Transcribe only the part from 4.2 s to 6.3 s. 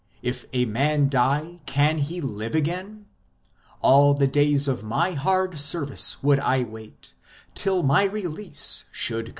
days of my hard service